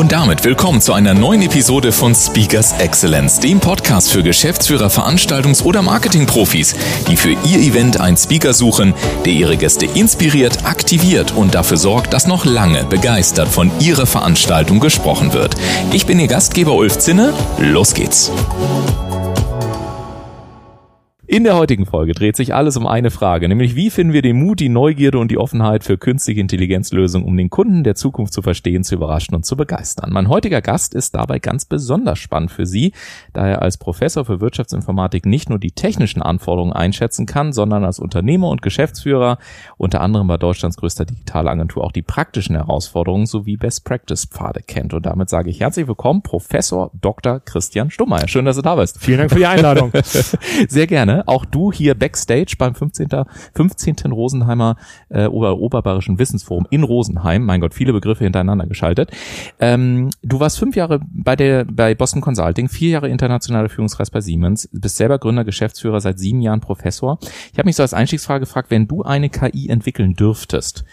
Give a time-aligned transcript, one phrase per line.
[0.00, 5.62] Und damit willkommen zu einer neuen Episode von Speakers Excellence, dem Podcast für Geschäftsführer, Veranstaltungs-
[5.62, 6.74] oder Marketingprofis,
[7.10, 8.94] die für ihr Event einen Speaker suchen,
[9.26, 14.80] der ihre Gäste inspiriert, aktiviert und dafür sorgt, dass noch lange begeistert von ihrer Veranstaltung
[14.80, 15.54] gesprochen wird.
[15.92, 17.34] Ich bin Ihr Gastgeber Ulf Zinne.
[17.58, 18.32] Los geht's.
[21.32, 24.36] In der heutigen Folge dreht sich alles um eine Frage, nämlich wie finden wir den
[24.36, 28.42] Mut, die Neugierde und die Offenheit für künstliche Intelligenzlösungen, um den Kunden der Zukunft zu
[28.42, 30.10] verstehen, zu überraschen und zu begeistern.
[30.12, 32.94] Mein heutiger Gast ist dabei ganz besonders spannend für Sie,
[33.32, 38.00] da er als Professor für Wirtschaftsinformatik nicht nur die technischen Anforderungen einschätzen kann, sondern als
[38.00, 39.38] Unternehmer und Geschäftsführer
[39.76, 44.94] unter anderem bei Deutschlands größter Digitalagentur auch die praktischen Herausforderungen sowie Best Practice Pfade kennt.
[44.94, 47.38] Und damit sage ich herzlich willkommen, Professor Dr.
[47.38, 48.26] Christian Stummeyer.
[48.26, 48.98] Schön, dass du da bist.
[48.98, 49.92] Vielen Dank für die Einladung.
[50.68, 53.08] Sehr gerne auch du hier Backstage beim 15.
[53.54, 54.12] 15.
[54.12, 54.76] Rosenheimer
[55.08, 57.44] äh, Ober Oberbayerischen Wissensforum in Rosenheim.
[57.44, 59.10] Mein Gott, viele Begriffe hintereinander geschaltet.
[59.58, 64.20] Ähm, du warst fünf Jahre bei der bei Boston Consulting, vier Jahre internationale Führungskreis bei
[64.20, 67.18] Siemens, bist selber Gründer, Geschäftsführer, seit sieben Jahren Professor.
[67.52, 70.84] Ich habe mich so als Einstiegsfrage gefragt, wenn du eine KI entwickeln dürftest,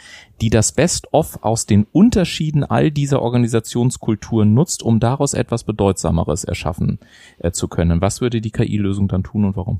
[0.41, 6.99] die das Best-of aus den Unterschieden all dieser Organisationskulturen nutzt, um daraus etwas Bedeutsameres erschaffen
[7.39, 8.01] äh, zu können.
[8.01, 9.79] Was würde die KI-Lösung dann tun und warum?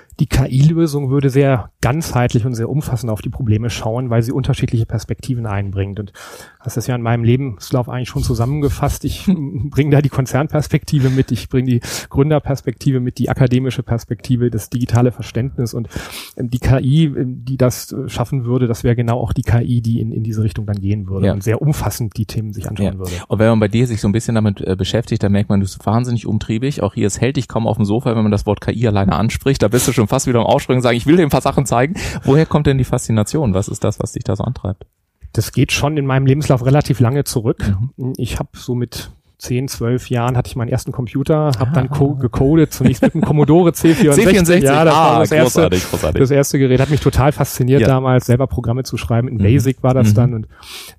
[0.19, 4.85] Die KI-Lösung würde sehr ganzheitlich und sehr umfassend auf die Probleme schauen, weil sie unterschiedliche
[4.85, 5.99] Perspektiven einbringt.
[5.99, 6.13] Und
[6.59, 9.03] hast das ja in meinem Lebenslauf eigentlich schon zusammengefasst.
[9.05, 9.25] Ich
[9.69, 15.11] bringe da die Konzernperspektive mit, ich bringe die Gründerperspektive mit, die akademische Perspektive, das digitale
[15.11, 15.89] Verständnis und
[16.37, 19.81] ähm, die KI, ähm, die das äh, schaffen würde, das wäre genau auch die KI,
[19.81, 21.33] die in, in diese Richtung dann gehen würde ja.
[21.33, 22.99] und sehr umfassend die Themen sich anschauen ja.
[22.99, 23.11] würde.
[23.27, 25.59] Und wenn man bei dir sich so ein bisschen damit äh, beschäftigt, dann merkt man,
[25.59, 26.83] du bist wahnsinnig umtriebig.
[26.83, 29.13] Auch hier, es hält dich kaum auf dem Sofa, wenn man das Wort KI alleine
[29.13, 29.61] anspricht.
[29.63, 31.41] Da bist du schon fast wieder am Aufspringen und sagen, ich will dir ein paar
[31.41, 31.95] Sachen zeigen.
[32.23, 33.53] Woher kommt denn die Faszination?
[33.53, 34.85] Was ist das, was dich da so antreibt?
[35.33, 37.75] Das geht schon in meinem Lebenslauf relativ lange zurück.
[37.95, 38.13] Mhm.
[38.17, 39.11] Ich habe so mit
[39.41, 43.21] zehn, zwölf Jahren hatte ich meinen ersten Computer, habe dann co gecodet, zunächst mit dem
[43.21, 44.13] Commodore C64.
[44.13, 46.19] C64, ja, das ah, war das erste, großartig, großartig.
[46.21, 47.87] das erste Gerät, hat mich total fasziniert ja.
[47.87, 49.27] damals, selber Programme zu schreiben.
[49.27, 49.43] In mhm.
[49.43, 50.13] Basic war das mhm.
[50.13, 50.47] dann und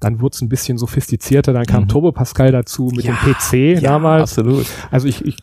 [0.01, 1.89] dann wurde es ein bisschen sophistizierter, dann kam mhm.
[1.89, 4.37] Turbo Pascal dazu mit ja, dem PC ja, damals.
[4.37, 4.67] Absolut.
[4.91, 5.37] Also ich, ich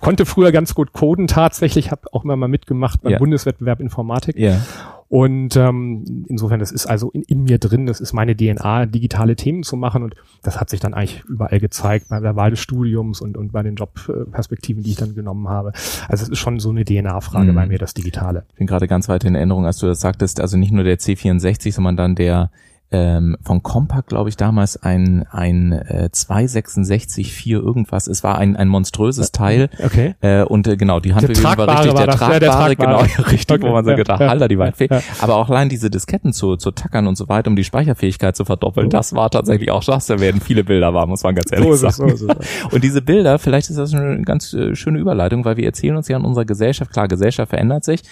[0.00, 4.38] konnte früher ganz gut coden tatsächlich, habe auch immer mal mitgemacht beim Bundeswettbewerb Informatik.
[4.38, 4.60] Ja.
[5.08, 9.36] Und ähm, insofern, das ist also in, in mir drin, das ist meine DNA, digitale
[9.36, 12.60] Themen zu machen und das hat sich dann eigentlich überall gezeigt, bei der Wahl des
[12.60, 15.72] Studiums und, und bei den Jobperspektiven, die ich dann genommen habe.
[16.08, 17.54] Also es ist schon so eine DNA-Frage mhm.
[17.54, 18.44] bei mir, das Digitale.
[18.50, 20.98] Ich bin gerade ganz weit in Erinnerung, als du das sagtest, also nicht nur der
[20.98, 22.50] C64, sondern dann der
[22.92, 28.06] ähm, von Compaq, glaube ich, damals ein ein äh, 266 4 irgendwas.
[28.06, 29.68] Es war ein ein monströses Teil.
[29.84, 30.14] Okay.
[30.20, 32.98] Äh, und äh, genau, die Handbewegung war richtig, war der, tragbare, der tragbare, genau,
[33.30, 33.68] richtig, okay.
[33.68, 34.28] wo man so ja, gedacht, ja.
[34.28, 34.88] Alter, die Waldfee.
[34.88, 35.02] Ja.
[35.20, 38.44] Aber auch allein diese Disketten zu zu tackern und so weiter, um die Speicherfähigkeit zu
[38.44, 38.90] verdoppeln, oh.
[38.90, 40.06] das war tatsächlich auch das.
[40.06, 42.10] Da werden viele Bilder war, muss man ganz ehrlich so sagen.
[42.10, 42.28] Es, so
[42.70, 46.06] und diese Bilder, vielleicht ist das eine ganz äh, schöne Überleitung, weil wir erzählen uns
[46.06, 48.02] ja in unserer Gesellschaft, klar, Gesellschaft verändert sich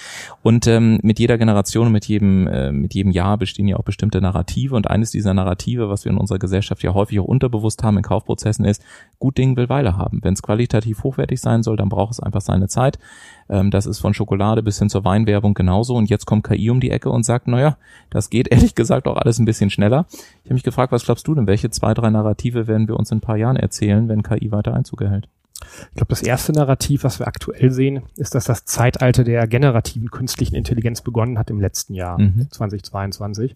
[0.43, 4.21] und ähm, mit jeder Generation, mit jedem äh, mit jedem Jahr bestehen ja auch bestimmte
[4.21, 7.97] Narrative und eines dieser Narrative, was wir in unserer Gesellschaft ja häufig auch unterbewusst haben
[7.97, 8.83] in Kaufprozessen, ist,
[9.19, 10.21] gut Ding will Weile haben.
[10.23, 12.99] Wenn es qualitativ hochwertig sein soll, dann braucht es einfach seine Zeit.
[13.49, 15.95] Ähm, das ist von Schokolade bis hin zur Weinwerbung genauso.
[15.95, 17.77] Und jetzt kommt KI um die Ecke und sagt, naja,
[18.11, 20.07] das geht ehrlich gesagt auch alles ein bisschen schneller.
[20.11, 23.11] Ich habe mich gefragt, was glaubst du denn, welche zwei, drei Narrative werden wir uns
[23.11, 25.29] in ein paar Jahren erzählen, wenn KI weiter Einzug erhält?
[25.91, 30.11] Ich glaube, das erste Narrativ, was wir aktuell sehen, ist, dass das Zeitalter der generativen
[30.11, 32.49] künstlichen Intelligenz begonnen hat im letzten Jahr, mhm.
[32.51, 33.55] 2022,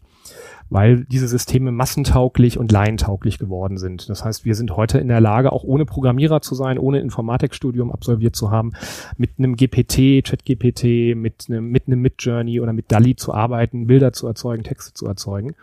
[0.71, 4.09] weil diese Systeme massentauglich und laientauglich geworden sind.
[4.09, 7.93] Das heißt, wir sind heute in der Lage, auch ohne Programmierer zu sein, ohne Informatikstudium
[7.93, 8.73] absolviert zu haben,
[9.17, 14.13] mit einem GPT, ChatGPT, mit einem, mit einem Midjourney oder mit DALI zu arbeiten, Bilder
[14.13, 15.55] zu erzeugen, Texte zu erzeugen.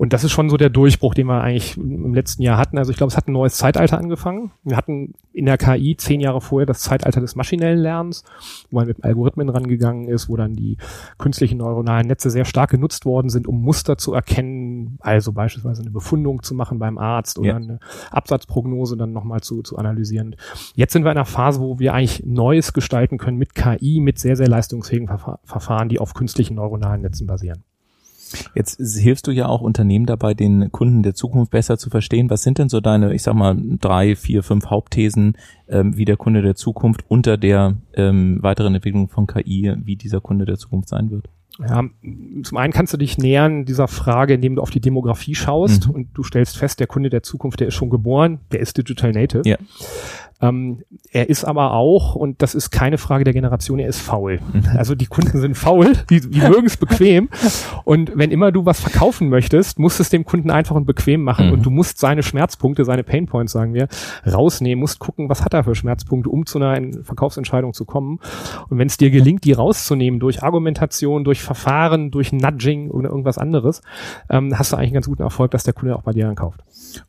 [0.00, 2.78] Und das ist schon so der Durchbruch, den wir eigentlich im letzten Jahr hatten.
[2.78, 4.50] Also ich glaube, es hat ein neues Zeitalter angefangen.
[4.64, 8.24] Wir hatten in der KI zehn Jahre vorher das Zeitalter des maschinellen Lernens,
[8.70, 10.78] wo man mit Algorithmen rangegangen ist, wo dann die
[11.18, 15.90] künstlichen neuronalen Netze sehr stark genutzt worden sind, um Muster zu erkennen, also beispielsweise eine
[15.90, 17.56] Befundung zu machen beim Arzt oder ja.
[17.56, 17.78] eine
[18.10, 20.34] Absatzprognose dann nochmal zu, zu analysieren.
[20.76, 24.18] Jetzt sind wir in einer Phase, wo wir eigentlich Neues gestalten können mit KI, mit
[24.18, 25.10] sehr, sehr leistungsfähigen
[25.44, 27.64] Verfahren, die auf künstlichen neuronalen Netzen basieren.
[28.54, 32.30] Jetzt hilfst du ja auch Unternehmen dabei, den Kunden der Zukunft besser zu verstehen.
[32.30, 35.36] Was sind denn so deine, ich sag mal, drei, vier, fünf Hauptthesen,
[35.68, 40.20] ähm, wie der Kunde der Zukunft unter der ähm, weiteren Entwicklung von KI, wie dieser
[40.20, 41.28] Kunde der Zukunft sein wird?
[41.58, 41.84] Ja,
[42.42, 45.94] zum einen kannst du dich nähern dieser Frage, indem du auf die Demografie schaust mhm.
[45.94, 49.12] und du stellst fest, der Kunde der Zukunft, der ist schon geboren, der ist Digital
[49.12, 49.42] Native.
[49.44, 49.56] Ja.
[50.40, 50.82] Ähm,
[51.12, 54.40] er ist aber auch, und das ist keine Frage der Generation, er ist faul.
[54.52, 54.64] Mhm.
[54.76, 57.28] Also die Kunden sind faul, die, die mögen es bequem.
[57.84, 61.22] Und wenn immer du was verkaufen möchtest, musst du es dem Kunden einfach und bequem
[61.22, 61.48] machen.
[61.48, 61.52] Mhm.
[61.52, 63.88] Und du musst seine Schmerzpunkte, seine Painpoints, sagen wir,
[64.30, 68.18] rausnehmen, musst gucken, was hat er für Schmerzpunkte, um zu einer Verkaufsentscheidung zu kommen.
[68.68, 73.38] Und wenn es dir gelingt, die rauszunehmen durch Argumentation, durch Verfahren, durch Nudging oder irgendwas
[73.38, 73.82] anderes,
[74.28, 76.60] ähm, hast du eigentlich einen ganz guten Erfolg, dass der Kunde auch bei dir einkauft.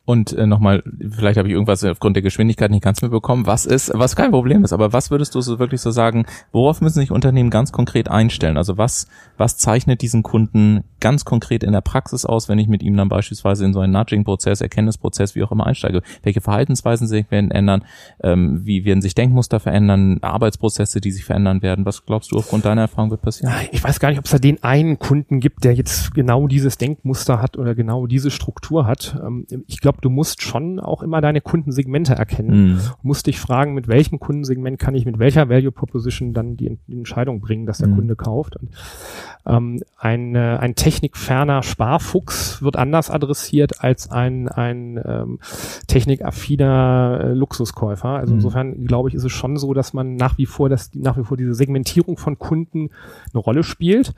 [0.04, 3.46] Und äh, nochmal, vielleicht habe ich irgendwas aufgrund der Geschwindigkeit nicht ganz mitbekommen.
[3.46, 6.80] Was ist, was kein Problem ist, aber was würdest du so wirklich so sagen, worauf
[6.80, 8.56] müssen sich Unternehmen ganz konkret einstellen?
[8.56, 9.06] Also was,
[9.38, 13.08] was zeichnet diesen Kunden ganz konkret in der Praxis aus, wenn ich mit ihm dann
[13.08, 16.00] beispielsweise in so einen Nudging-Prozess, Erkenntnisprozess, wie auch immer einsteige?
[16.22, 17.84] Welche Verhaltensweisen sich werden ändern?
[18.22, 20.18] Ähm, wie werden sich Denkmuster verändern?
[20.22, 21.84] Arbeitsprozesse, die sich verändern werden?
[21.84, 23.52] Was glaubst du aufgrund deiner Erfahrung wird passieren?
[23.72, 26.78] Ich weiß gar nicht, ob es da den einen Kunden gibt, der jetzt genau dieses
[26.78, 29.20] Denkmuster hat oder genau diese Struktur hat.
[29.20, 32.74] Ähm, ich glaube, du musst schon auch immer deine Kundensegmente erkennen.
[32.74, 32.80] Mhm.
[33.02, 36.96] musst dich fragen, mit welchem Kundensegment kann ich mit welcher Value Proposition dann die, die
[36.96, 37.96] Entscheidung bringen, dass der mhm.
[37.96, 38.56] Kunde kauft.
[38.56, 38.70] Und,
[39.46, 45.38] ähm, ein, ein technikferner Sparfuchs wird anders adressiert als ein, ein ähm,
[45.86, 48.10] technikaffiner äh, Luxuskäufer.
[48.10, 48.38] Also mhm.
[48.38, 51.24] insofern glaube ich, ist es schon so, dass man nach wie vor, dass nach wie
[51.24, 52.90] vor diese Segmentierung von Kunden
[53.32, 54.12] eine Rolle spielt.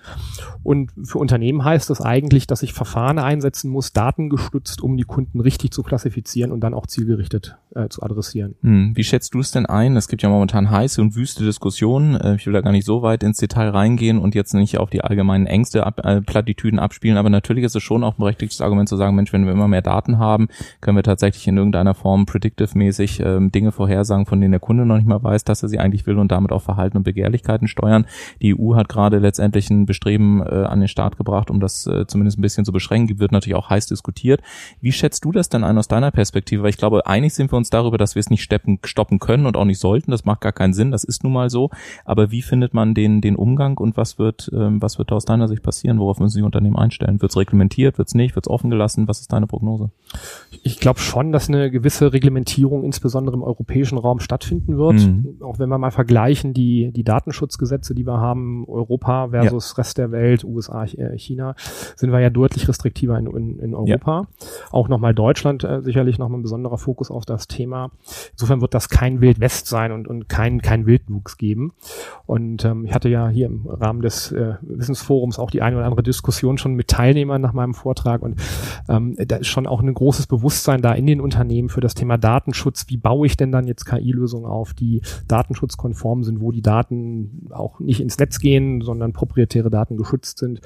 [0.65, 5.41] Und für Unternehmen heißt das eigentlich, dass ich Verfahren einsetzen muss, datengestützt, um die Kunden
[5.41, 8.57] richtig zu klassifizieren und dann auch zielgerichtet äh, zu adressieren.
[8.63, 9.97] Hm, wie schätzt du es denn ein?
[9.97, 12.17] Es gibt ja momentan heiße und wüste Diskussionen.
[12.17, 14.91] Äh, ich will da gar nicht so weit ins Detail reingehen und jetzt nicht auf
[14.91, 18.61] die allgemeinen Ängste, ab, äh, Plattitüden abspielen, aber natürlich ist es schon auch ein berechtigtes
[18.61, 20.49] Argument zu sagen, Mensch, wenn wir immer mehr Daten haben,
[20.81, 24.97] können wir tatsächlich in irgendeiner Form predictive-mäßig ähm, Dinge vorhersagen, von denen der Kunde noch
[24.97, 28.07] nicht mal weiß, dass er sie eigentlich will und damit auch Verhalten und Begehrlichkeiten steuern.
[28.41, 32.07] Die EU hat gerade letztendlich ein Bestreben äh, an den Start gebracht, um das äh,
[32.07, 34.41] zumindest ein bisschen zu beschränken, wird natürlich auch heiß diskutiert.
[34.81, 36.63] Wie schätzt du das denn ein aus deiner Perspektive?
[36.63, 39.47] Weil ich glaube, einig sind wir uns darüber, dass wir es nicht steppen, stoppen können
[39.47, 40.11] und auch nicht sollten.
[40.11, 40.91] Das macht gar keinen Sinn.
[40.91, 41.71] Das ist nun mal so.
[42.05, 45.25] Aber wie findet man den, den Umgang und was wird, ähm, was wird da aus
[45.25, 45.99] deiner Sicht passieren?
[45.99, 47.21] Worauf müssen Unternehmen einstellen?
[47.21, 47.99] Wird es reglementiert?
[47.99, 48.35] Wird es nicht?
[48.37, 49.09] Wird es offen gelassen?
[49.09, 49.91] Was ist deine Prognose?
[50.63, 54.95] Ich glaube schon, dass eine gewisse Reglementierung insbesondere im europäischen Raum stattfinden wird.
[54.95, 55.39] Mhm.
[55.43, 59.77] Auch wenn wir mal vergleichen, die, die Datenschutzgesetze, die wir haben, Europa versus ja.
[59.77, 60.87] Rest der Welt, USA,
[61.17, 61.55] China,
[61.97, 64.23] sind wir ja deutlich restriktiver in, in, in Europa.
[64.23, 64.47] Ja.
[64.71, 67.91] Auch nochmal Deutschland äh, sicherlich nochmal ein besonderer Fokus auf das Thema.
[68.33, 71.73] Insofern wird das kein Wild West sein und, und kein, kein Wildwuchs geben.
[72.27, 75.87] Und ähm, ich hatte ja hier im Rahmen des äh, Wissensforums auch die eine oder
[75.87, 78.41] andere Diskussion schon mit Teilnehmern nach meinem Vortrag und
[78.89, 82.19] ähm, da ist schon auch ein großes Bewusstsein da in den Unternehmen für das Thema
[82.19, 82.87] Datenschutz.
[82.89, 87.81] Wie baue ich denn dann jetzt KI-Lösungen auf, die datenschutzkonform sind, wo die Daten auch
[87.81, 90.61] nicht ins Netz gehen, sondern proprietäre Daten geschützt sind,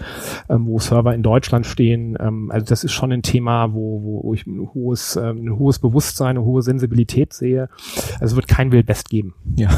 [0.48, 2.16] ähm, wo Server in Deutschland stehen.
[2.20, 5.78] Ähm, also das ist schon ein Thema, wo, wo ich ein hohes, ähm, ein hohes
[5.78, 7.68] Bewusstsein, eine hohe Sensibilität sehe.
[8.20, 9.34] Also wird kein Wild geben.
[9.56, 9.70] Ja.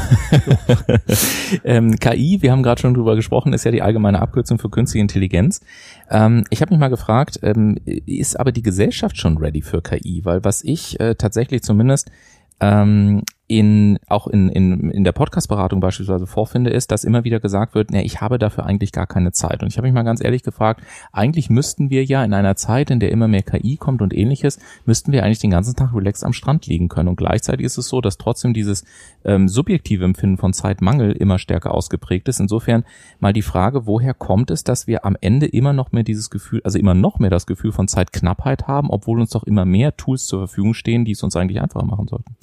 [1.63, 5.01] ähm, KI, wir haben gerade schon drüber gesprochen, ist ja die allgemeine Abkürzung für künstliche
[5.01, 5.61] Intelligenz.
[6.09, 10.21] Ähm, ich habe mich mal gefragt, ähm, ist aber die Gesellschaft schon ready für KI?
[10.23, 12.11] Weil was ich äh, tatsächlich zumindest
[12.59, 17.75] ähm, in, auch in, in, in der Podcast-Beratung beispielsweise vorfinde, ist, dass immer wieder gesagt
[17.75, 19.61] wird, nee, ich habe dafür eigentlich gar keine Zeit.
[19.61, 20.81] Und ich habe mich mal ganz ehrlich gefragt,
[21.11, 24.57] eigentlich müssten wir ja in einer Zeit, in der immer mehr KI kommt und ähnliches,
[24.85, 27.09] müssten wir eigentlich den ganzen Tag relaxed am Strand liegen können.
[27.09, 28.85] Und gleichzeitig ist es so, dass trotzdem dieses
[29.25, 32.39] ähm, subjektive Empfinden von Zeitmangel immer stärker ausgeprägt ist.
[32.39, 32.85] Insofern
[33.19, 36.61] mal die Frage, woher kommt es, dass wir am Ende immer noch mehr dieses Gefühl,
[36.63, 40.25] also immer noch mehr das Gefühl von Zeitknappheit haben, obwohl uns doch immer mehr Tools
[40.25, 42.37] zur Verfügung stehen, die es uns eigentlich einfacher machen sollten?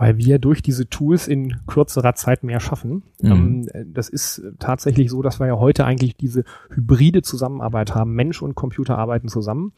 [0.00, 3.02] Weil wir durch diese Tools in kürzerer Zeit mehr schaffen.
[3.20, 3.68] Mhm.
[3.74, 8.14] Ähm, das ist tatsächlich so, dass wir ja heute eigentlich diese hybride Zusammenarbeit haben.
[8.14, 9.74] Mensch und Computer arbeiten zusammen.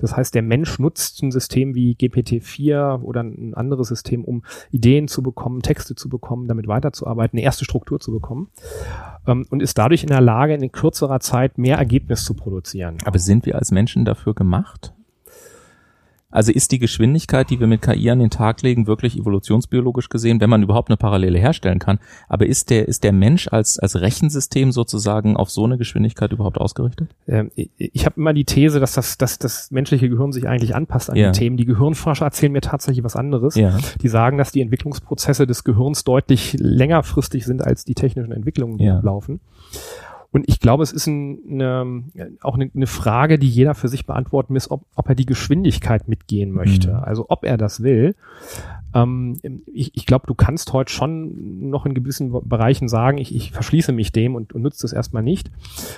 [0.00, 5.08] Das heißt, der Mensch nutzt ein System wie GPT-4 oder ein anderes System, um Ideen
[5.08, 8.48] zu bekommen, Texte zu bekommen, damit weiterzuarbeiten, eine erste Struktur zu bekommen
[9.26, 12.96] ähm, und ist dadurch in der Lage, in kürzerer Zeit mehr Ergebnis zu produzieren.
[13.04, 14.95] Aber sind wir als Menschen dafür gemacht?
[16.30, 20.40] Also ist die Geschwindigkeit, die wir mit KI an den Tag legen, wirklich evolutionsbiologisch gesehen,
[20.40, 22.00] wenn man überhaupt eine Parallele herstellen kann.
[22.28, 26.58] Aber ist der, ist der Mensch als, als Rechensystem sozusagen auf so eine Geschwindigkeit überhaupt
[26.58, 27.14] ausgerichtet?
[27.28, 31.10] Ähm, ich habe immer die These, dass das, dass das menschliche Gehirn sich eigentlich anpasst
[31.10, 31.30] an ja.
[31.30, 31.56] die Themen.
[31.56, 33.54] Die Gehirnforscher erzählen mir tatsächlich was anderes.
[33.54, 33.78] Ja.
[34.02, 38.84] Die sagen, dass die Entwicklungsprozesse des Gehirns deutlich längerfristig sind als die technischen Entwicklungen, die
[38.84, 38.98] ja.
[39.00, 39.40] laufen.
[40.32, 42.04] Und ich glaube, es ist ein, eine,
[42.42, 46.08] auch eine, eine, Frage, die jeder für sich beantworten muss, ob, ob er die Geschwindigkeit
[46.08, 46.88] mitgehen möchte.
[46.88, 47.04] Mhm.
[47.04, 48.14] Also ob er das will.
[48.94, 49.36] Ähm,
[49.72, 53.92] ich ich glaube, du kannst heute schon noch in gewissen Bereichen sagen, ich, ich verschließe
[53.92, 55.50] mich dem und, und nutze das erstmal nicht,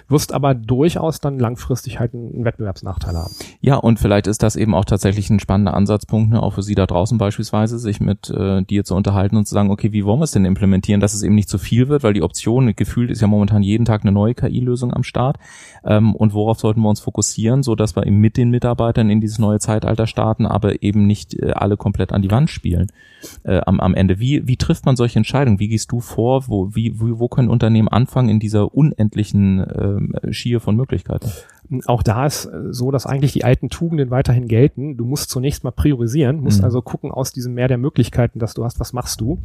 [0.08, 3.34] wirst aber durchaus dann langfristig halt einen Wettbewerbsnachteil haben.
[3.60, 6.74] Ja, und vielleicht ist das eben auch tatsächlich ein spannender Ansatzpunkt, ne, auch für Sie
[6.74, 10.20] da draußen beispielsweise, sich mit äh, dir zu unterhalten und zu sagen, okay, wie wollen
[10.20, 13.10] wir es denn implementieren, dass es eben nicht zu viel wird, weil die Option, gefühlt
[13.10, 15.38] ist ja momentan jeden Tag eine neue KI-Lösung am Start.
[15.84, 19.20] Ähm, und worauf sollten wir uns fokussieren, so dass wir eben mit den Mitarbeitern in
[19.20, 22.88] dieses neue Zeitalter starten, aber eben nicht äh, alle komplett an die Wand spielen
[23.44, 24.18] äh, am, am Ende.
[24.18, 25.60] Wie, wie trifft man solche Entscheidungen?
[25.60, 26.48] Wie gehst du vor?
[26.48, 31.30] Wo, wie, wo, wo können Unternehmen anfangen in dieser unendlichen äh, Schier von Möglichkeiten?
[31.86, 34.96] Auch da ist äh, so, dass eigentlich die alten Tugenden weiterhin gelten.
[34.96, 36.64] Du musst zunächst mal priorisieren, musst mhm.
[36.64, 39.38] also gucken aus diesem Meer der Möglichkeiten, dass du hast, was machst du?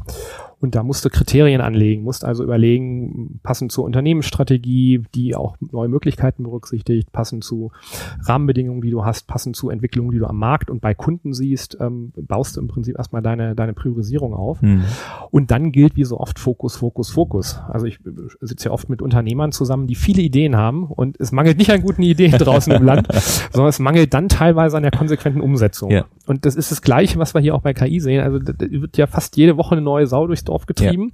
[0.64, 5.90] Und da musst du Kriterien anlegen, musst also überlegen, passend zur Unternehmensstrategie, die auch neue
[5.90, 7.74] Möglichkeiten berücksichtigt, passend zu
[8.22, 11.76] Rahmenbedingungen, die du hast, passend zu Entwicklungen, die du am Markt und bei Kunden siehst,
[11.82, 14.62] ähm, baust du im Prinzip erstmal deine, deine Priorisierung auf.
[14.62, 14.86] Mhm.
[15.32, 17.60] Und dann gilt wie so oft Fokus, Fokus, Fokus.
[17.68, 18.00] Also ich
[18.40, 21.82] sitze ja oft mit Unternehmern zusammen, die viele Ideen haben und es mangelt nicht an
[21.82, 23.10] guten Ideen, draußen im Land,
[23.52, 25.92] sondern es mangelt dann teilweise an der konsequenten Umsetzung.
[25.92, 26.06] Ja.
[26.26, 28.24] Und das ist das Gleiche, was wir hier auch bei KI sehen.
[28.24, 31.12] Also da wird ja fast jede Woche eine neue Sau durchs Getrieben.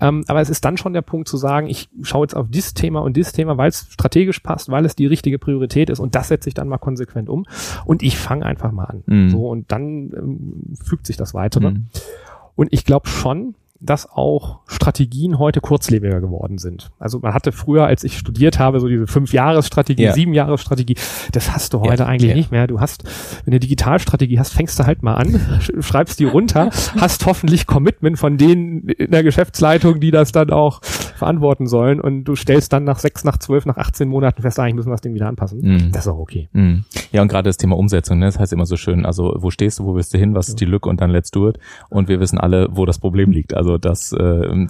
[0.00, 0.08] Ja.
[0.08, 2.74] Ähm, aber es ist dann schon der Punkt zu sagen, ich schaue jetzt auf dieses
[2.74, 6.14] Thema und dieses Thema, weil es strategisch passt, weil es die richtige Priorität ist und
[6.14, 7.44] das setze ich dann mal konsequent um
[7.84, 9.02] und ich fange einfach mal an.
[9.06, 9.30] Mhm.
[9.30, 11.72] So und dann ähm, fügt sich das weitere.
[11.72, 11.86] Mhm.
[12.56, 16.90] Und ich glaube schon, dass auch Strategien heute kurzlebiger geworden sind.
[16.98, 20.12] Also man hatte früher, als ich studiert habe, so diese Fünf-Jahres-Strategie, ja.
[20.12, 20.96] Sieben-Jahres-Strategie.
[21.32, 22.36] Das hast du heute ja, eigentlich ja.
[22.36, 22.66] nicht mehr.
[22.66, 23.04] Du hast,
[23.44, 28.18] wenn du Digitalstrategie hast, fängst du halt mal an, schreibst die runter, hast hoffentlich Commitment
[28.18, 30.80] von denen in der Geschäftsleitung, die das dann auch
[31.18, 34.74] verantworten sollen und du stellst dann nach sechs, nach zwölf, nach 18 Monaten fest, eigentlich
[34.74, 35.60] müssen wir das Ding wieder anpassen.
[35.60, 35.92] Mhm.
[35.92, 36.48] Das ist auch okay.
[36.52, 36.84] Mhm.
[37.12, 39.78] Ja, und gerade das Thema Umsetzung, ne, das heißt immer so schön, also wo stehst
[39.78, 41.58] du, wo willst du hin, was ist die Lücke und dann let's do it.
[41.88, 43.54] Und wir wissen alle, wo das Problem liegt.
[43.54, 44.16] Also das, äh,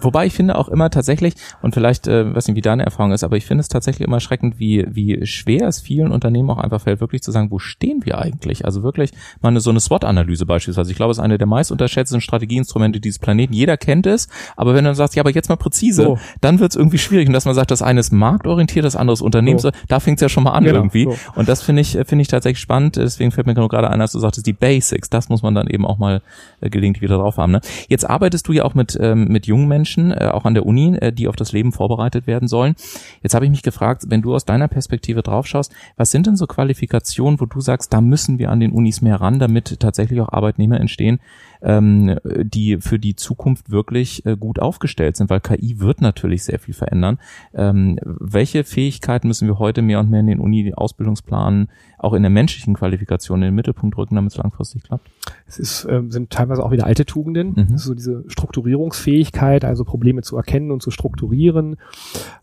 [0.01, 3.23] wobei ich finde auch immer tatsächlich, und vielleicht, äh, weiß nicht, wie deine Erfahrung ist,
[3.23, 6.81] aber ich finde es tatsächlich immer erschreckend, wie, wie schwer es vielen Unternehmen auch einfach
[6.81, 8.65] fällt, wirklich zu sagen, wo stehen wir eigentlich?
[8.65, 10.91] Also wirklich mal eine, so eine SWOT-Analyse beispielsweise.
[10.91, 13.53] Ich glaube, es ist eine der meist unterschätzten Strategieinstrumente dieses Planeten.
[13.53, 16.19] Jeder kennt es, aber wenn du sagst, ja, aber jetzt mal präzise, so.
[16.41, 17.27] Dann wird es irgendwie schwierig.
[17.27, 19.71] Und dass man sagt, das eine ist marktorientiert, das andere ist Unternehmens, so.
[19.87, 21.05] da fängt es ja schon mal an genau, irgendwie.
[21.05, 21.15] So.
[21.35, 22.97] Und das finde ich, finde ich tatsächlich spannend.
[22.97, 25.85] Deswegen fällt mir gerade ein, als du sagtest, die Basics, das muss man dann eben
[25.85, 26.21] auch mal
[26.61, 27.51] äh, gelegentlich wieder drauf haben.
[27.51, 27.61] Ne?
[27.87, 30.65] Jetzt arbeitest du ja auch mit mit, ähm, mit jungen Menschen, äh, auch an der
[30.65, 32.75] Uni, äh, die auf das Leben vorbereitet werden sollen.
[33.21, 36.47] Jetzt habe ich mich gefragt, wenn du aus deiner Perspektive draufschaust, was sind denn so
[36.47, 40.29] Qualifikationen, wo du sagst, da müssen wir an den Unis mehr ran, damit tatsächlich auch
[40.29, 41.19] Arbeitnehmer entstehen,
[41.61, 46.59] ähm, die für die Zukunft wirklich äh, gut aufgestellt sind, weil KI wird natürlich sehr
[46.59, 47.19] viel verändern.
[47.53, 52.29] Ähm, welche Fähigkeiten müssen wir heute mehr und mehr in den Uni-Ausbildungsplanen, auch in der
[52.29, 55.09] menschlichen Qualifikation in den Mittelpunkt rücken, damit es langfristig klappt?
[55.47, 57.77] Es ist, äh, sind teilweise auch wieder alte Tugenden, mhm.
[57.77, 61.75] so diese Strukturierungsfähigkeit, also Probleme zu erkennen und zu strukturieren.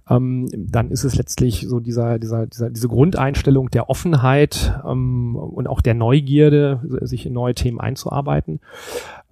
[0.09, 5.67] Ähm, dann ist es letztlich so dieser, dieser, dieser, diese Grundeinstellung der Offenheit ähm, und
[5.67, 8.61] auch der Neugierde, sich in neue Themen einzuarbeiten.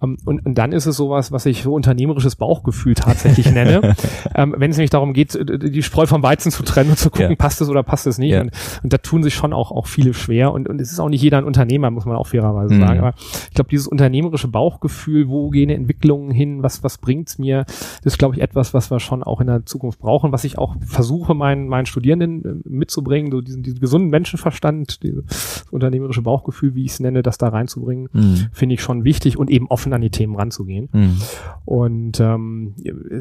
[0.01, 3.95] Ähm, und, und dann ist es sowas, was ich so unternehmerisches Bauchgefühl tatsächlich nenne.
[4.35, 7.31] ähm, wenn es nämlich darum geht, die Spreu vom Weizen zu trennen und zu gucken,
[7.31, 7.35] ja.
[7.35, 8.31] passt es oder passt es nicht.
[8.31, 8.41] Ja.
[8.41, 8.51] Und,
[8.83, 10.51] und da tun sich schon auch, auch viele schwer.
[10.51, 12.81] Und, und es ist auch nicht jeder ein Unternehmer, muss man auch fairerweise mhm.
[12.81, 12.99] sagen.
[12.99, 17.65] Aber ich glaube, dieses unternehmerische Bauchgefühl, wo gehen Entwicklungen hin, was, was bringt's mir,
[18.03, 20.57] das ist, glaube ich, etwas, was wir schon auch in der Zukunft brauchen, was ich
[20.57, 26.75] auch versuche, meinen, meinen Studierenden äh, mitzubringen, so diesen, diesen gesunden Menschenverstand, dieses unternehmerische Bauchgefühl,
[26.75, 28.47] wie ich es nenne, das da reinzubringen, mhm.
[28.51, 30.89] finde ich schon wichtig und eben offen an die Themen ranzugehen.
[30.91, 31.21] Mhm.
[31.65, 32.75] Und ähm,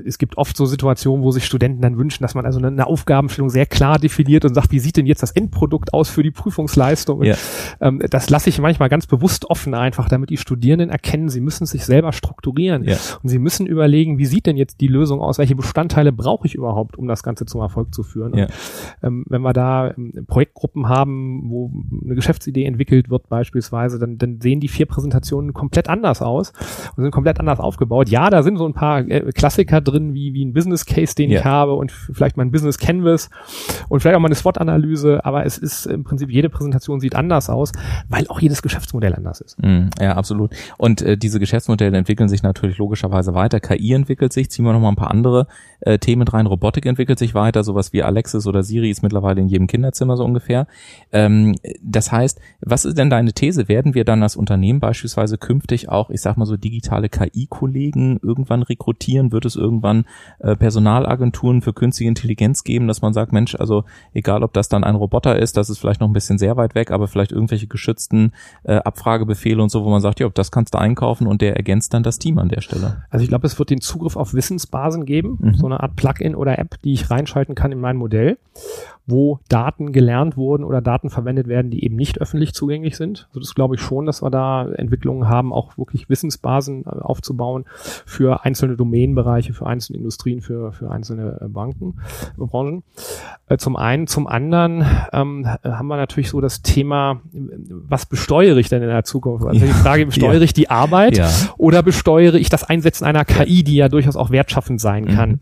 [0.07, 2.87] es gibt oft so Situationen, wo sich Studenten dann wünschen, dass man also eine, eine,
[2.87, 6.31] Aufgabenstellung sehr klar definiert und sagt, wie sieht denn jetzt das Endprodukt aus für die
[6.31, 7.23] Prüfungsleistung?
[7.23, 7.37] Ja.
[7.81, 11.67] Ähm, das lasse ich manchmal ganz bewusst offen einfach, damit die Studierenden erkennen, sie müssen
[11.67, 12.97] sich selber strukturieren ja.
[13.23, 15.39] und sie müssen überlegen, wie sieht denn jetzt die Lösung aus?
[15.39, 18.35] Welche Bestandteile brauche ich überhaupt, um das Ganze zum Erfolg zu führen?
[18.35, 18.45] Ja.
[18.45, 18.53] Und,
[19.03, 21.71] ähm, wenn wir da ähm, Projektgruppen haben, wo
[22.05, 27.03] eine Geschäftsidee entwickelt wird beispielsweise, dann, dann sehen die vier Präsentationen komplett anders aus und
[27.03, 28.09] sind komplett anders aufgebaut.
[28.09, 31.31] Ja, da sind so ein paar äh, Klassiker drin, wie, wie ein Business Case, den
[31.31, 31.41] yeah.
[31.41, 33.31] ich habe und vielleicht mein Business Canvas
[33.89, 37.51] und vielleicht auch mal eine SWOT-Analyse, aber es ist im Prinzip jede Präsentation sieht anders
[37.51, 37.73] aus,
[38.09, 39.63] weil auch jedes Geschäftsmodell anders ist.
[39.63, 40.53] Mm, ja, absolut.
[40.79, 43.61] Und äh, diese Geschäftsmodelle entwickeln sich natürlich logischerweise weiter.
[43.61, 45.47] KI entwickelt sich, ziehen wir noch mal ein paar andere
[45.81, 46.47] äh, Themen rein.
[46.47, 50.25] Robotik entwickelt sich weiter, sowas wie Alexis oder Siri ist mittlerweile in jedem Kinderzimmer so
[50.25, 50.67] ungefähr.
[51.13, 53.69] Ähm, das heißt, was ist denn deine These?
[53.69, 58.63] Werden wir dann als Unternehmen beispielsweise künftig auch, ich sag mal so, digitale KI-Kollegen irgendwann
[58.63, 59.31] rekrutieren?
[59.31, 60.05] Wird es irgendwann
[60.41, 64.83] äh, Personalagenturen für künstliche Intelligenz geben, dass man sagt, Mensch, also egal ob das dann
[64.83, 67.69] ein Roboter ist, das ist vielleicht noch ein bisschen sehr weit weg, aber vielleicht irgendwelche
[67.69, 68.33] geschützten
[68.65, 71.95] äh, Abfragebefehle und so, wo man sagt, ja, das kannst du einkaufen und der ergänzt
[71.95, 73.05] dann das Team an der Stelle.
[73.11, 75.55] Also ich glaube, es wird den Zugriff auf Wissensbasen geben, mhm.
[75.55, 78.39] so eine Art Plugin oder App, die ich reinschalten kann in mein Modell
[79.07, 83.27] wo Daten gelernt wurden oder Daten verwendet werden, die eben nicht öffentlich zugänglich sind.
[83.29, 87.67] Also das glaube ich schon, dass wir da Entwicklungen haben, auch wirklich Wissensbasen äh, aufzubauen
[88.07, 92.01] für einzelne Domänenbereiche, für einzelne Industrien, für, für einzelne äh, Banken,
[92.39, 92.83] äh, Branchen.
[93.59, 94.07] Zum einen.
[94.07, 99.05] Zum anderen ähm, haben wir natürlich so das Thema, was besteuere ich denn in der
[99.05, 99.47] Zukunft?
[99.47, 99.67] Also ja.
[99.67, 100.43] die Frage, besteuere ja.
[100.43, 101.31] ich die Arbeit ja.
[101.59, 105.31] oder besteuere ich das Einsetzen einer KI, die ja durchaus auch wertschaffend sein kann?
[105.31, 105.41] Mhm.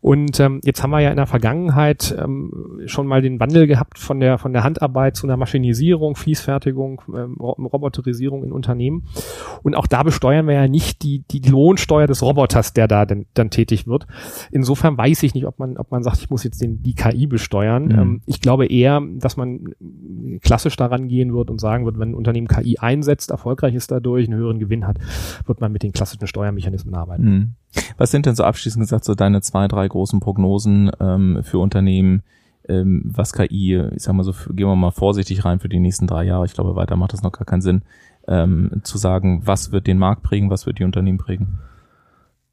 [0.00, 3.98] Und ähm, jetzt haben wir ja in der Vergangenheit ähm, schon mal den Wandel gehabt
[3.98, 9.04] von der von der Handarbeit zu einer Maschinisierung, Fließfertigung, ähm, Roboterisierung in Unternehmen.
[9.62, 13.26] Und auch da besteuern wir ja nicht die die Lohnsteuer des Roboters, der da denn,
[13.34, 14.06] dann tätig wird.
[14.50, 17.26] Insofern weiß ich nicht, ob man ob man sagt, ich muss jetzt den die KI
[17.26, 17.84] besteuern.
[17.84, 17.98] Mhm.
[17.98, 19.74] Ähm, ich glaube eher, dass man
[20.40, 24.28] klassisch daran gehen wird und sagen wird, wenn ein Unternehmen KI einsetzt, erfolgreich ist dadurch,
[24.28, 24.98] einen höheren Gewinn hat,
[25.44, 27.24] wird man mit den klassischen Steuermechanismen arbeiten.
[27.24, 27.54] Mhm.
[27.96, 32.22] Was sind denn so abschließend gesagt so deine zwei, drei großen Prognosen ähm, für Unternehmen,
[32.68, 36.06] ähm, was KI, ich sag mal so, gehen wir mal vorsichtig rein für die nächsten
[36.06, 36.46] drei Jahre.
[36.46, 37.82] Ich glaube, weiter macht das noch gar keinen Sinn,
[38.28, 41.58] ähm, zu sagen, was wird den Markt prägen, was wird die Unternehmen prägen.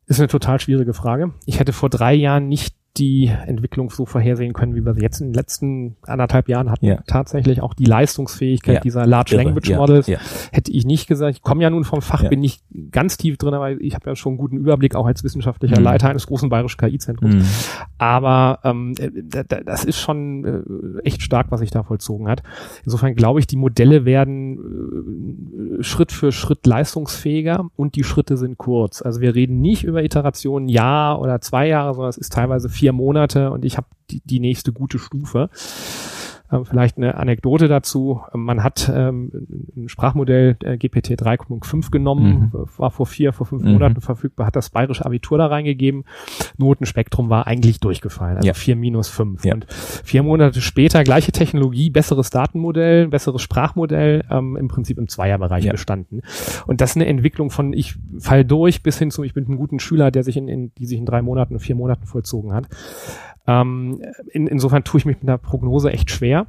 [0.06, 1.34] Ist eine total schwierige Frage.
[1.46, 5.22] Ich hätte vor drei Jahren nicht die Entwicklung so vorhersehen können, wie wir sie jetzt
[5.22, 6.86] in den letzten anderthalb Jahren hatten.
[6.86, 7.00] Ja.
[7.08, 8.82] Tatsächlich auch die Leistungsfähigkeit ja.
[8.82, 9.44] dieser Large Irre.
[9.44, 10.20] Language Models ja.
[10.52, 11.36] hätte ich nicht gesagt.
[11.36, 14.16] Ich komme ja nun vom Fach, bin nicht ganz tief drin, aber ich habe ja
[14.16, 15.84] schon einen guten Überblick, auch als wissenschaftlicher mhm.
[15.84, 17.36] Leiter eines großen bayerischen KI-Zentrums.
[17.36, 17.46] Mhm.
[17.98, 18.96] Aber ähm,
[19.66, 22.44] das ist schon äh, echt stark, was sich da vollzogen hat.
[22.84, 28.58] Insofern glaube ich, die Modelle werden äh, Schritt für Schritt leistungsfähiger und die Schritte sind
[28.58, 29.02] kurz.
[29.02, 32.87] Also wir reden nicht über Iterationen Jahr oder zwei Jahre, sondern es ist teilweise vier
[32.88, 35.50] vier Monate und ich habe die, die nächste gute Stufe.
[36.52, 38.22] Ähm, vielleicht eine Anekdote dazu.
[38.34, 39.32] Man hat ähm,
[39.76, 42.68] ein Sprachmodell der GPT 3.5 genommen, mhm.
[42.78, 43.74] war vor vier, vor fünf mhm.
[43.74, 46.06] Monaten verfügbar, hat das bayerische Abitur da reingegeben.
[46.58, 48.54] Notenspektrum war eigentlich durchgefallen, also ja.
[48.54, 49.44] vier minus fünf.
[49.44, 49.56] Ja.
[49.56, 55.66] Und vier Monate später gleiche Technologie, besseres Datenmodell, besseres Sprachmodell, ähm, im Prinzip im Zweierbereich
[55.66, 55.72] ja.
[55.72, 56.22] bestanden.
[56.66, 59.58] Und das ist eine Entwicklung von ich fall durch bis hin zu ich bin ein
[59.58, 62.68] guten Schüler, der sich in, in die sich in drei Monaten, vier Monaten vollzogen hat.
[63.48, 66.48] Ähm, in, insofern tue ich mich mit der Prognose echt schwer.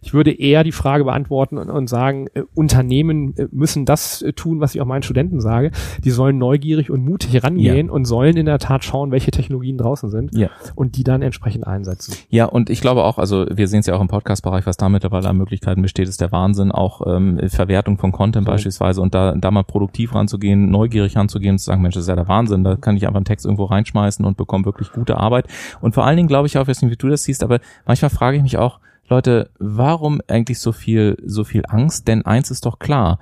[0.00, 4.32] Ich würde eher die Frage beantworten und, und sagen, äh, Unternehmen äh, müssen das äh,
[4.32, 5.70] tun, was ich auch meinen Studenten sage.
[6.02, 7.92] Die sollen neugierig und mutig rangehen ja.
[7.92, 10.48] und sollen in der Tat schauen, welche Technologien draußen sind ja.
[10.74, 12.14] und die dann entsprechend einsetzen.
[12.30, 14.88] Ja, und ich glaube auch, also wir sehen es ja auch im Podcast-Bereich, was da
[14.88, 16.72] mittlerweile an Möglichkeiten besteht, ist der Wahnsinn.
[16.72, 18.52] Auch ähm, Verwertung von Content so.
[18.52, 22.08] beispielsweise und da, da mal produktiv ranzugehen, neugierig ranzugehen und zu sagen, Mensch, das ist
[22.08, 25.18] ja der Wahnsinn, da kann ich einfach einen Text irgendwo reinschmeißen und bekomme wirklich gute
[25.18, 25.46] Arbeit.
[25.80, 27.60] Und vor allen Dingen glaube ich auch, ich weiß nicht, wie du das siehst, aber
[27.86, 32.08] manchmal frage ich mich auch, Leute, warum eigentlich so viel, so viel Angst?
[32.08, 33.18] Denn eins ist doch klar.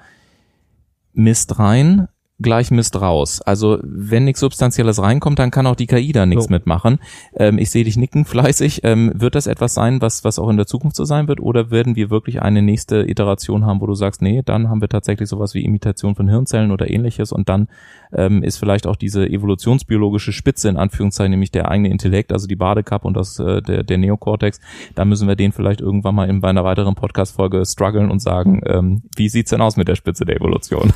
[1.13, 3.41] Mist rein, gleich Mist raus.
[3.41, 6.51] Also wenn nichts Substanzielles reinkommt, dann kann auch die KI da nichts so.
[6.51, 6.99] mitmachen.
[7.35, 8.81] Ähm, ich sehe dich nicken fleißig.
[8.85, 11.41] Ähm, wird das etwas sein, was, was auch in der Zukunft so sein wird?
[11.41, 14.89] Oder werden wir wirklich eine nächste Iteration haben, wo du sagst, nee, dann haben wir
[14.89, 17.69] tatsächlich sowas wie Imitation von Hirnzellen oder ähnliches und dann
[18.13, 22.57] ähm, ist vielleicht auch diese evolutionsbiologische Spitze in Anführungszeichen, nämlich der eigene Intellekt, also die
[22.57, 24.61] Badekappe und das, äh, der, der Neokortex,
[24.95, 29.03] da müssen wir den vielleicht irgendwann mal in einer weiteren Podcast-Folge strugglen und sagen, ähm,
[29.17, 30.93] wie sieht's denn aus mit der Spitze der Evolution?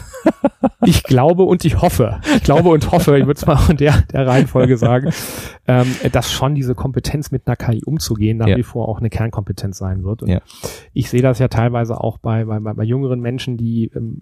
[0.85, 4.03] ich glaube und ich hoffe, ich glaube und hoffe, ich würde es mal in der,
[4.12, 5.11] der Reihenfolge sagen,
[5.66, 8.57] ähm, dass schon diese Kompetenz mit einer KI umzugehen nach ja.
[8.57, 10.23] wie vor auch eine Kernkompetenz sein wird.
[10.23, 10.40] Und ja.
[10.93, 14.21] ich sehe das ja teilweise auch bei, bei, bei jüngeren Menschen, die ähm,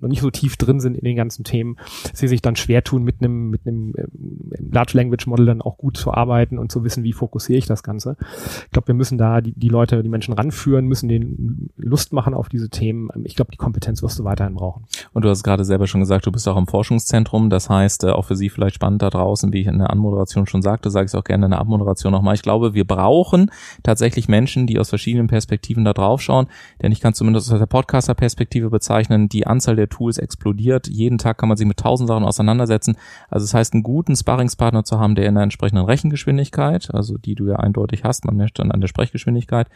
[0.00, 1.76] noch nicht so tief drin sind in den ganzen Themen,
[2.12, 5.78] sie sich dann schwer tun, mit einem mit einem ähm, Large Language Model dann auch
[5.78, 8.16] gut zu arbeiten und zu wissen, wie fokussiere ich das Ganze.
[8.64, 12.34] Ich glaube, wir müssen da die, die Leute, die Menschen ranführen, müssen denen Lust machen
[12.34, 13.08] auf diese Themen.
[13.24, 14.84] Ich glaube, die Kompetenz wirst du weiterhin brauchen.
[15.12, 17.50] Und du hast gerade selber schon gesagt, du bist auch im Forschungszentrum.
[17.50, 20.46] Das heißt, äh, auch für Sie vielleicht spannend da draußen, wie ich in der Anmoderation
[20.46, 22.34] schon sagte, sage ich es auch gerne in der Abmoderation nochmal.
[22.34, 23.50] Ich glaube, wir brauchen
[23.82, 26.46] tatsächlich Menschen, die aus verschiedenen Perspektiven da drauf schauen.
[26.82, 30.88] Denn ich kann zumindest aus der Podcaster-Perspektive bezeichnen, die Anzahl der Tools explodiert.
[30.88, 32.96] Jeden Tag kann man sich mit tausend Sachen auseinandersetzen.
[33.28, 37.34] Also das heißt, einen guten Sparringspartner zu haben, der in der entsprechenden Rechengeschwindigkeit, also die
[37.34, 39.68] du ja eindeutig hast, man merkt dann an der Sprechgeschwindigkeit,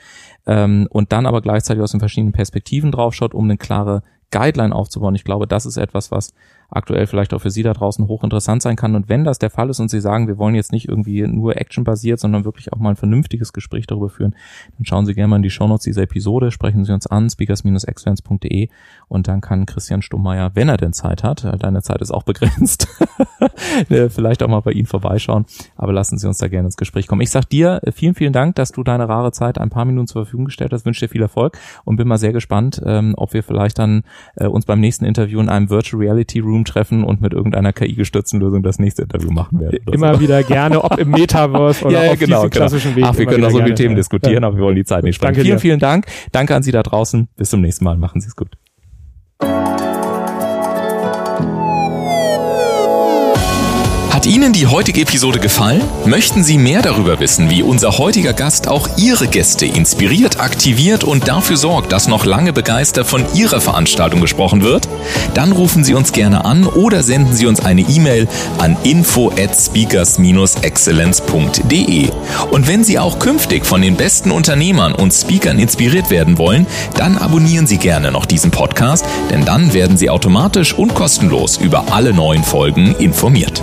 [0.47, 5.15] ähm, und dann aber gleichzeitig aus den verschiedenen Perspektiven draufschaut, um eine klare Guideline aufzubauen.
[5.15, 6.35] Ich glaube, das ist etwas, was
[6.71, 8.95] aktuell vielleicht auch für Sie da draußen hochinteressant sein kann.
[8.95, 11.57] Und wenn das der Fall ist und Sie sagen, wir wollen jetzt nicht irgendwie nur
[11.57, 14.35] actionbasiert, sondern wirklich auch mal ein vernünftiges Gespräch darüber führen,
[14.77, 18.69] dann schauen Sie gerne mal in die Shownotes dieser Episode, sprechen Sie uns an, speakers-excellence.de
[19.09, 22.23] und dann kann Christian Stummeier, wenn er denn Zeit hat, äh, deine Zeit ist auch
[22.23, 22.89] begrenzt,
[23.89, 25.47] äh, vielleicht auch mal bei Ihnen vorbeischauen,
[25.77, 27.21] aber lassen Sie uns da gerne ins Gespräch kommen.
[27.21, 30.07] Ich sag dir äh, vielen, vielen Dank, dass du deine rare Zeit ein paar Minuten
[30.07, 33.33] zur Verfügung gestellt hast, wünsche dir viel Erfolg und bin mal sehr gespannt, ähm, ob
[33.33, 34.03] wir vielleicht dann
[34.37, 38.41] uns beim nächsten Interview in einem Virtual Reality Room Zoom treffen und mit irgendeiner KI-gestützten
[38.41, 39.79] Lösung das nächste Interview machen werden.
[39.93, 40.21] Immer so.
[40.21, 42.51] wieder gerne, ob im Metaverse oder ja, auf genau, genau.
[42.51, 43.05] klassischen Weg.
[43.07, 44.49] Ach, wir können noch so viele Themen diskutieren, ja.
[44.49, 45.35] aber wir wollen die Zeit nicht sprengen.
[45.35, 45.61] Vielen, dir.
[45.61, 46.07] vielen Dank.
[46.33, 47.29] Danke an Sie da draußen.
[47.37, 47.97] Bis zum nächsten Mal.
[47.97, 48.57] Machen Sie es gut.
[54.25, 55.83] Hat Ihnen die heutige Episode gefallen?
[56.07, 61.29] Möchten Sie mehr darüber wissen, wie unser heutiger Gast auch Ihre Gäste inspiriert, aktiviert und
[61.29, 64.89] dafür sorgt, dass noch lange begeistert von Ihrer Veranstaltung gesprochen wird?
[65.35, 69.55] Dann rufen Sie uns gerne an oder senden Sie uns eine E-Mail an info at
[69.55, 72.09] speakers-excellence.de.
[72.51, 77.19] Und wenn Sie auch künftig von den besten Unternehmern und Speakern inspiriert werden wollen, dann
[77.19, 82.15] abonnieren Sie gerne noch diesen Podcast, denn dann werden Sie automatisch und kostenlos über alle
[82.15, 83.63] neuen Folgen informiert.